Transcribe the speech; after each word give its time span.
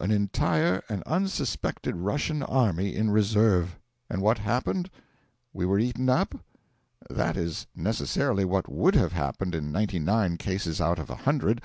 An 0.00 0.10
entire 0.10 0.82
and 0.88 1.04
unsuspected 1.04 1.94
Russian 1.94 2.42
army 2.42 2.96
in 2.96 3.12
reserve! 3.12 3.78
And 4.10 4.20
what 4.20 4.38
happened? 4.38 4.90
We 5.52 5.66
were 5.66 5.78
eaten 5.78 6.08
up? 6.08 6.34
That 7.08 7.36
is 7.36 7.68
necessarily 7.76 8.44
what 8.44 8.68
would 8.68 8.96
have 8.96 9.12
happened 9.12 9.54
in 9.54 9.70
ninety 9.70 10.00
nine 10.00 10.36
cases 10.36 10.80
out 10.80 10.98
of 10.98 11.10
a 11.10 11.14
hundred. 11.14 11.56